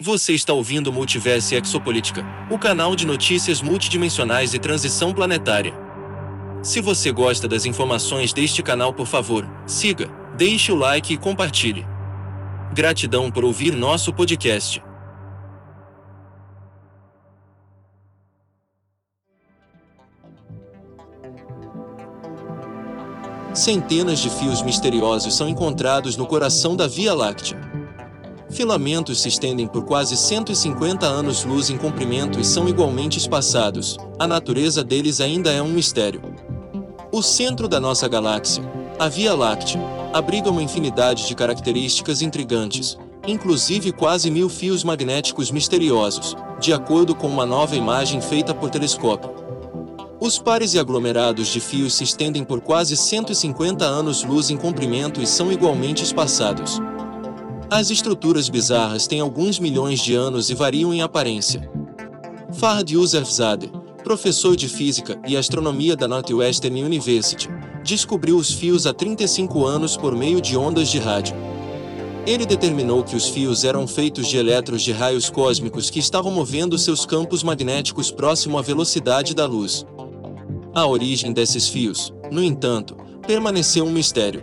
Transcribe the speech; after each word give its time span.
Você 0.00 0.32
está 0.32 0.52
ouvindo 0.52 0.92
Multiverse 0.92 1.56
Exopolítica, 1.56 2.24
o 2.48 2.56
canal 2.56 2.94
de 2.94 3.04
notícias 3.04 3.60
multidimensionais 3.60 4.54
e 4.54 4.58
transição 4.60 5.12
planetária. 5.12 5.74
Se 6.62 6.80
você 6.80 7.10
gosta 7.10 7.48
das 7.48 7.66
informações 7.66 8.32
deste 8.32 8.62
canal, 8.62 8.94
por 8.94 9.08
favor, 9.08 9.44
siga, 9.66 10.08
deixe 10.36 10.70
o 10.70 10.76
like 10.76 11.12
e 11.12 11.18
compartilhe. 11.18 11.84
Gratidão 12.72 13.28
por 13.28 13.44
ouvir 13.44 13.74
nosso 13.74 14.12
podcast. 14.12 14.80
Centenas 23.52 24.20
de 24.20 24.30
fios 24.30 24.62
misteriosos 24.62 25.36
são 25.36 25.48
encontrados 25.48 26.16
no 26.16 26.24
coração 26.24 26.76
da 26.76 26.86
Via 26.86 27.12
Láctea. 27.12 27.67
Filamentos 28.50 29.20
se 29.20 29.28
estendem 29.28 29.66
por 29.66 29.84
quase 29.84 30.16
150 30.16 31.06
anos-luz 31.06 31.68
em 31.68 31.76
comprimento 31.76 32.40
e 32.40 32.44
são 32.44 32.68
igualmente 32.68 33.18
espaçados. 33.18 33.96
A 34.18 34.26
natureza 34.26 34.82
deles 34.82 35.20
ainda 35.20 35.52
é 35.52 35.62
um 35.62 35.68
mistério. 35.68 36.22
O 37.12 37.22
centro 37.22 37.68
da 37.68 37.78
nossa 37.78 38.08
galáxia, 38.08 38.62
a 38.98 39.08
Via 39.08 39.34
Láctea, 39.34 39.80
abriga 40.12 40.50
uma 40.50 40.62
infinidade 40.62 41.26
de 41.26 41.34
características 41.34 42.22
intrigantes, 42.22 42.98
inclusive 43.26 43.92
quase 43.92 44.30
mil 44.30 44.48
fios 44.48 44.82
magnéticos 44.82 45.50
misteriosos, 45.50 46.34
de 46.58 46.72
acordo 46.72 47.14
com 47.14 47.28
uma 47.28 47.44
nova 47.44 47.76
imagem 47.76 48.20
feita 48.20 48.54
por 48.54 48.70
telescópio. 48.70 49.30
Os 50.18 50.38
pares 50.38 50.74
e 50.74 50.78
aglomerados 50.78 51.48
de 51.48 51.60
fios 51.60 51.94
se 51.94 52.02
estendem 52.02 52.42
por 52.42 52.60
quase 52.60 52.96
150 52.96 53.84
anos-luz 53.84 54.50
em 54.50 54.56
comprimento 54.56 55.22
e 55.22 55.26
são 55.26 55.52
igualmente 55.52 56.02
espaçados. 56.02 56.80
As 57.70 57.90
estruturas 57.90 58.48
bizarras 58.48 59.06
têm 59.06 59.20
alguns 59.20 59.58
milhões 59.58 60.00
de 60.00 60.14
anos 60.14 60.48
e 60.48 60.54
variam 60.54 60.94
em 60.94 61.02
aparência. 61.02 61.70
Fard 62.54 62.94
Yousefzadeh, 62.94 63.70
professor 64.02 64.56
de 64.56 64.66
física 64.66 65.20
e 65.28 65.36
astronomia 65.36 65.94
da 65.94 66.08
Northwestern 66.08 66.82
University, 66.82 67.46
descobriu 67.84 68.38
os 68.38 68.50
fios 68.50 68.86
há 68.86 68.94
35 68.94 69.66
anos 69.66 69.98
por 69.98 70.16
meio 70.16 70.40
de 70.40 70.56
ondas 70.56 70.88
de 70.88 70.98
rádio. 70.98 71.36
Ele 72.26 72.46
determinou 72.46 73.04
que 73.04 73.14
os 73.14 73.28
fios 73.28 73.64
eram 73.64 73.86
feitos 73.86 74.28
de 74.28 74.38
elétrons 74.38 74.80
de 74.80 74.92
raios 74.92 75.28
cósmicos 75.28 75.90
que 75.90 75.98
estavam 75.98 76.32
movendo 76.32 76.78
seus 76.78 77.04
campos 77.04 77.42
magnéticos 77.42 78.10
próximo 78.10 78.56
à 78.56 78.62
velocidade 78.62 79.34
da 79.34 79.44
luz. 79.44 79.86
A 80.74 80.86
origem 80.86 81.34
desses 81.34 81.68
fios, 81.68 82.14
no 82.30 82.42
entanto, 82.42 82.96
permaneceu 83.26 83.84
um 83.84 83.92
mistério. 83.92 84.42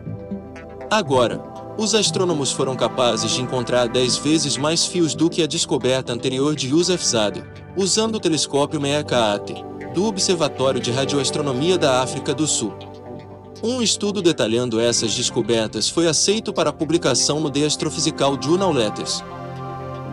Agora, 0.92 1.55
os 1.78 1.94
astrônomos 1.94 2.52
foram 2.52 2.76
capazes 2.76 3.32
de 3.32 3.42
encontrar 3.42 3.88
10 3.88 4.18
vezes 4.18 4.58
mais 4.58 4.86
fios 4.86 5.14
do 5.14 5.30
que 5.30 5.44
a 5.44 5.48
descoberta 5.48 6.14
anterior 6.14 6.56
de 6.56 6.70
Yousefzadeh, 6.70 7.44
usando 7.76 8.16
o 8.16 8.20
telescópio 8.20 8.80
Meerkat, 8.80 9.54
do 9.94 10.06
Observatório 10.06 10.80
de 10.80 10.92
Radioastronomia 10.92 11.78
da 11.78 12.02
África 12.02 12.34
do 12.34 12.48
Sul. 12.48 12.74
Um 13.64 13.82
estudo 13.82 14.22
detalhando 14.22 14.80
essas 14.80 15.16
descobertas 15.16 15.90
foi 15.90 16.08
aceito 16.08 16.54
para 16.54 16.72
publicação 16.72 17.40
no 17.40 17.50
The 17.50 17.66
Astrophysical 17.66 18.38
Journal 18.42 18.72
Letters. 18.72 19.24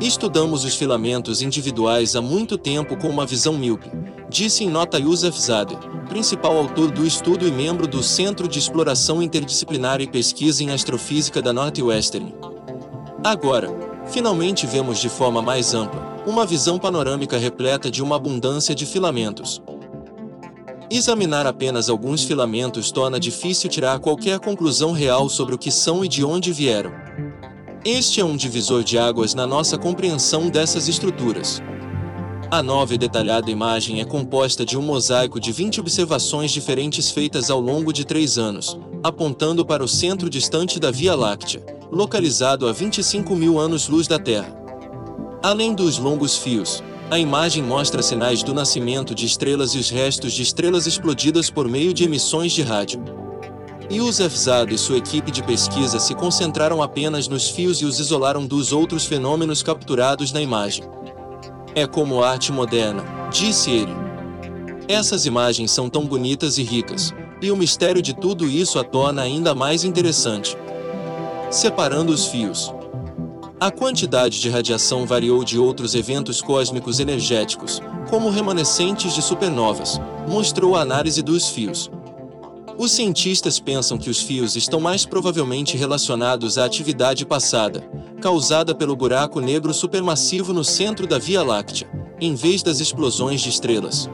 Estudamos 0.02 0.64
os 0.64 0.74
filamentos 0.74 1.42
individuais 1.42 2.16
há 2.16 2.20
muito 2.20 2.58
tempo 2.58 2.96
com 2.96 3.08
uma 3.08 3.24
visão 3.24 3.56
míope, 3.56 3.88
disse 4.28 4.64
em 4.64 4.68
nota 4.68 4.98
Youssef 4.98 5.40
Zadeh, 5.40 5.78
principal 6.08 6.58
autor 6.58 6.90
do 6.90 7.06
estudo 7.06 7.46
e 7.46 7.52
membro 7.52 7.86
do 7.86 8.02
Centro 8.02 8.48
de 8.48 8.58
Exploração 8.58 9.22
Interdisciplinar 9.22 10.00
e 10.00 10.08
Pesquisa 10.08 10.64
em 10.64 10.70
Astrofísica 10.70 11.40
da 11.40 11.52
Northwestern. 11.52 12.34
Agora, 13.22 13.68
finalmente 14.06 14.66
vemos 14.66 14.98
de 14.98 15.08
forma 15.08 15.40
mais 15.40 15.72
ampla, 15.72 16.20
uma 16.26 16.44
visão 16.44 16.80
panorâmica 16.80 17.38
repleta 17.38 17.88
de 17.88 18.02
uma 18.02 18.16
abundância 18.16 18.74
de 18.74 18.84
filamentos. 18.84 19.62
Examinar 20.90 21.46
apenas 21.46 21.88
alguns 21.88 22.24
filamentos 22.24 22.90
torna 22.90 23.20
difícil 23.20 23.70
tirar 23.70 24.00
qualquer 24.00 24.40
conclusão 24.40 24.90
real 24.90 25.28
sobre 25.28 25.54
o 25.54 25.58
que 25.58 25.70
são 25.70 26.04
e 26.04 26.08
de 26.08 26.24
onde 26.24 26.52
vieram. 26.52 26.90
Este 27.84 28.20
é 28.20 28.24
um 28.24 28.36
divisor 28.36 28.84
de 28.84 28.96
águas 28.96 29.34
na 29.34 29.44
nossa 29.44 29.76
compreensão 29.76 30.48
dessas 30.48 30.86
estruturas. 30.86 31.60
A 32.48 32.62
nova 32.62 32.94
e 32.94 32.98
detalhada 32.98 33.50
imagem 33.50 34.00
é 34.00 34.04
composta 34.04 34.64
de 34.64 34.78
um 34.78 34.82
mosaico 34.82 35.40
de 35.40 35.50
20 35.50 35.80
observações 35.80 36.52
diferentes 36.52 37.10
feitas 37.10 37.50
ao 37.50 37.60
longo 37.60 37.92
de 37.92 38.04
três 38.04 38.38
anos, 38.38 38.78
apontando 39.02 39.66
para 39.66 39.82
o 39.82 39.88
centro 39.88 40.30
distante 40.30 40.78
da 40.78 40.92
Via 40.92 41.16
Láctea, 41.16 41.60
localizado 41.90 42.68
a 42.68 42.72
25 42.72 43.34
mil 43.34 43.58
anos-luz 43.58 44.06
da 44.06 44.18
Terra. 44.18 44.56
Além 45.42 45.74
dos 45.74 45.98
longos 45.98 46.36
fios, 46.36 46.84
a 47.10 47.18
imagem 47.18 47.64
mostra 47.64 48.00
sinais 48.00 48.44
do 48.44 48.54
nascimento 48.54 49.12
de 49.12 49.26
estrelas 49.26 49.74
e 49.74 49.78
os 49.78 49.90
restos 49.90 50.34
de 50.34 50.42
estrelas 50.42 50.86
explodidas 50.86 51.50
por 51.50 51.68
meio 51.68 51.92
de 51.92 52.04
emissões 52.04 52.52
de 52.52 52.62
rádio. 52.62 53.21
Yusef 53.92 54.34
Zad 54.34 54.72
e 54.72 54.78
sua 54.78 54.96
equipe 54.96 55.30
de 55.30 55.42
pesquisa 55.42 55.98
se 55.98 56.14
concentraram 56.14 56.82
apenas 56.82 57.28
nos 57.28 57.50
fios 57.50 57.82
e 57.82 57.84
os 57.84 58.00
isolaram 58.00 58.46
dos 58.46 58.72
outros 58.72 59.04
fenômenos 59.04 59.62
capturados 59.62 60.32
na 60.32 60.40
imagem. 60.40 60.84
É 61.74 61.86
como 61.86 62.22
arte 62.22 62.50
moderna, 62.50 63.04
disse 63.30 63.70
ele. 63.70 63.92
Essas 64.88 65.26
imagens 65.26 65.70
são 65.70 65.90
tão 65.90 66.06
bonitas 66.06 66.56
e 66.56 66.62
ricas, 66.62 67.14
e 67.42 67.50
o 67.50 67.56
mistério 67.56 68.00
de 68.00 68.14
tudo 68.14 68.48
isso 68.48 68.78
a 68.78 68.84
torna 68.84 69.20
ainda 69.20 69.54
mais 69.54 69.84
interessante. 69.84 70.56
Separando 71.50 72.12
os 72.12 72.26
fios. 72.26 72.72
A 73.60 73.70
quantidade 73.70 74.40
de 74.40 74.48
radiação 74.48 75.04
variou 75.04 75.44
de 75.44 75.58
outros 75.58 75.94
eventos 75.94 76.40
cósmicos 76.40 76.98
energéticos, 76.98 77.80
como 78.08 78.30
remanescentes 78.30 79.14
de 79.14 79.20
supernovas, 79.20 80.00
mostrou 80.26 80.76
a 80.76 80.80
análise 80.80 81.20
dos 81.20 81.50
fios. 81.50 81.90
Os 82.82 82.90
cientistas 82.90 83.60
pensam 83.60 83.96
que 83.96 84.10
os 84.10 84.20
fios 84.20 84.56
estão 84.56 84.80
mais 84.80 85.06
provavelmente 85.06 85.76
relacionados 85.76 86.58
à 86.58 86.64
atividade 86.64 87.24
passada, 87.24 87.88
causada 88.20 88.74
pelo 88.74 88.96
buraco 88.96 89.40
negro 89.40 89.72
supermassivo 89.72 90.52
no 90.52 90.64
centro 90.64 91.06
da 91.06 91.16
Via 91.16 91.44
Láctea, 91.44 91.88
em 92.20 92.34
vez 92.34 92.60
das 92.60 92.80
explosões 92.80 93.40
de 93.40 93.50
estrelas. 93.50 94.10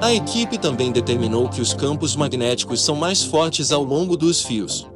A 0.00 0.14
equipe 0.14 0.56
também 0.56 0.92
determinou 0.92 1.46
que 1.50 1.60
os 1.60 1.74
campos 1.74 2.16
magnéticos 2.16 2.82
são 2.82 2.96
mais 2.96 3.22
fortes 3.22 3.70
ao 3.70 3.84
longo 3.84 4.16
dos 4.16 4.40
fios. 4.40 4.88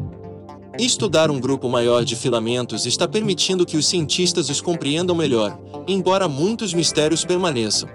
Estudar 0.78 1.31
um 1.31 1.38
grupo 1.38 1.69
maior 1.69 2.06
de 2.06 2.16
filamentos 2.16 2.87
está 2.87 3.06
permitindo 3.06 3.66
que 3.66 3.76
os 3.76 3.87
cientistas 3.87 4.49
os 4.49 4.62
compreendam 4.62 5.15
melhor, 5.15 5.60
embora 5.87 6.26
muitos 6.26 6.72
mistérios 6.72 7.22
permaneçam. 7.22 7.87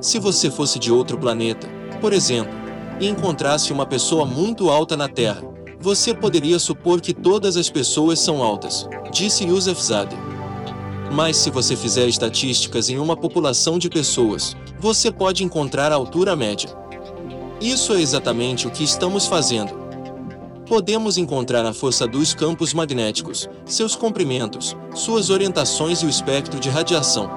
Se 0.00 0.20
você 0.20 0.48
fosse 0.48 0.78
de 0.78 0.92
outro 0.92 1.18
planeta, 1.18 1.68
por 2.00 2.12
exemplo, 2.12 2.65
e 3.00 3.06
encontrasse 3.06 3.72
uma 3.72 3.86
pessoa 3.86 4.24
muito 4.24 4.70
alta 4.70 4.96
na 4.96 5.08
Terra, 5.08 5.42
você 5.78 6.14
poderia 6.14 6.58
supor 6.58 7.00
que 7.00 7.12
todas 7.12 7.56
as 7.56 7.68
pessoas 7.68 8.18
são 8.18 8.42
altas, 8.42 8.88
disse 9.12 9.44
Youssef 9.44 9.80
Zadeh. 9.82 10.16
Mas 11.12 11.36
se 11.36 11.50
você 11.50 11.76
fizer 11.76 12.06
estatísticas 12.08 12.88
em 12.88 12.98
uma 12.98 13.16
população 13.16 13.78
de 13.78 13.88
pessoas, 13.88 14.56
você 14.78 15.10
pode 15.10 15.44
encontrar 15.44 15.92
a 15.92 15.94
altura 15.94 16.34
média. 16.34 16.68
Isso 17.60 17.94
é 17.94 18.00
exatamente 18.00 18.66
o 18.66 18.70
que 18.70 18.84
estamos 18.84 19.26
fazendo. 19.26 19.86
Podemos 20.66 21.16
encontrar 21.16 21.64
a 21.64 21.72
força 21.72 22.06
dos 22.06 22.34
campos 22.34 22.74
magnéticos, 22.74 23.48
seus 23.64 23.94
comprimentos, 23.94 24.76
suas 24.94 25.30
orientações 25.30 26.02
e 26.02 26.06
o 26.06 26.08
espectro 26.08 26.58
de 26.58 26.68
radiação. 26.68 27.30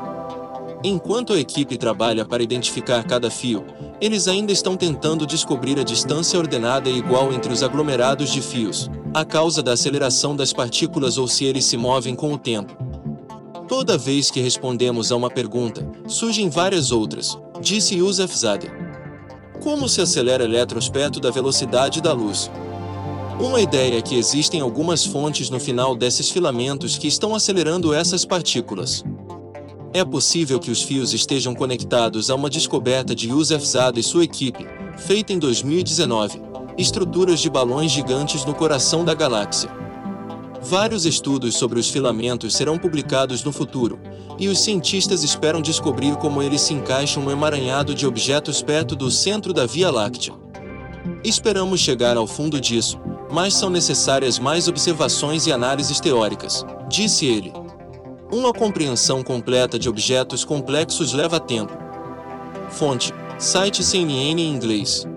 Enquanto 0.84 1.34
a 1.34 1.40
equipe 1.40 1.78
trabalha 1.78 2.26
para 2.26 2.42
identificar 2.42 3.04
cada 3.04 3.30
fio, 3.30 3.64
eles 4.02 4.28
ainda 4.28 4.52
estão 4.52 4.78
tentando 4.78 5.26
descobrir 5.26 5.80
a 5.80 5.84
distância 5.84 6.40
ordenada 6.40 6.90
e 6.90 6.98
igual 6.98 7.34
entre 7.34 7.52
os 7.52 7.62
aglomerados 7.62 8.32
de 8.32 8.42
fios, 8.42 8.90
a 9.14 9.26
causa 9.26 9.62
da 9.62 9.74
aceleração 9.74 10.36
das 10.36 10.54
partículas 10.54 11.18
ou 11.18 11.28
se 11.28 11.46
eles 11.46 11.66
se 11.66 11.76
movem 11.76 12.16
com 12.16 12.34
o 12.34 12.38
tempo. 12.38 12.78
Toda 13.68 13.98
vez 13.98 14.32
que 14.32 14.40
respondemos 14.40 15.12
a 15.12 15.16
uma 15.16 15.30
pergunta, 15.30 15.88
surgem 16.08 16.50
várias 16.50 16.92
outras, 16.92 17.38
disse 17.62 17.96
Youssef 17.96 18.36
Zadeh. 18.36 18.72
Como 19.62 19.90
se 19.90 20.02
acelera 20.02 20.44
elétrons 20.44 20.90
perto 20.90 21.20
da 21.20 21.30
velocidade 21.30 22.02
da 22.02 22.14
luz? 22.14 22.50
Uma 23.40 23.62
ideia 23.62 24.00
é 24.00 24.02
que 24.02 24.16
existem 24.16 24.60
algumas 24.60 25.06
fontes 25.06 25.50
no 25.50 25.60
final 25.60 25.96
desses 25.96 26.30
filamentos 26.30 26.98
que 26.98 27.08
estão 27.08 27.36
acelerando 27.36 27.94
essas 27.94 28.26
partículas. 28.26 29.04
É 29.92 30.06
possível 30.06 30.60
que 30.60 30.70
os 30.70 30.84
fios 30.84 31.14
estejam 31.14 31.56
conectados 31.56 32.30
a 32.30 32.36
uma 32.36 32.50
descoberta 32.50 33.16
de 33.16 33.30
Youssef 33.30 33.66
Zada 33.66 34.00
e 34.00 34.04
sua 34.04 34.24
equipe, 34.24 34.68
feita 34.98 35.34
em 35.34 35.40
2019, 35.40 36.40
estruturas 36.78 37.40
de 37.40 37.50
balões 37.50 37.92
gigantes 37.92 38.46
no 38.46 38.54
coração 38.54 39.04
da 39.04 39.16
galáxia. 39.16 39.70
Vários 40.62 41.06
estudos 41.08 41.56
sobre 41.56 41.80
os 41.80 41.90
filamentos 41.90 42.54
serão 42.54 42.78
publicados 42.78 43.44
no 43.44 43.52
futuro, 43.52 44.00
e 44.38 44.48
os 44.48 44.60
cientistas 44.60 45.24
esperam 45.24 45.60
descobrir 45.60 46.16
como 46.18 46.44
eles 46.44 46.62
se 46.62 46.74
encaixam 46.74 47.24
no 47.24 47.32
emaranhado 47.32 47.96
de 47.96 48.06
objetos 48.06 48.62
perto 48.62 48.96
do 48.96 49.10
centro 49.10 49.54
da 49.54 49.66
Via 49.66 49.90
Láctea. 49.90 50.36
Esperamos 51.24 51.80
chegar 51.80 52.16
ao 52.16 52.28
fundo 52.28 52.62
disso, 52.62 53.00
mas 53.32 53.56
são 53.56 53.72
necessárias 53.72 54.38
mais 54.38 54.68
observações 54.68 55.48
e 55.48 55.52
análises 55.52 56.00
teóricas, 56.00 56.64
disse 56.88 57.26
ele. 57.26 57.52
Uma 58.32 58.54
compreensão 58.54 59.24
completa 59.24 59.80
de 59.80 59.90
objetos 59.90 60.46
complexos 60.46 61.14
leva 61.14 61.40
tempo. 61.40 61.76
Fonte: 62.70 63.12
site 63.40 63.84
CNN 63.84 64.40
em 64.40 64.54
inglês. 64.54 65.08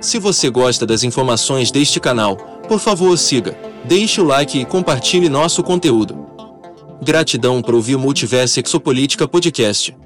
Se 0.00 0.18
você 0.18 0.50
gosta 0.50 0.84
das 0.84 1.04
informações 1.04 1.70
deste 1.70 2.00
canal, 2.00 2.36
por 2.68 2.80
favor 2.80 3.16
siga, 3.16 3.56
deixe 3.84 4.20
o 4.20 4.24
like 4.24 4.58
e 4.58 4.64
compartilhe 4.64 5.28
nosso 5.28 5.62
conteúdo. 5.62 6.26
Gratidão 7.00 7.62
por 7.62 7.74
ouvir 7.74 7.94
o 7.94 8.00
Multiverso 8.00 8.60
Exopolítica 8.60 9.28
Podcast. 9.28 9.96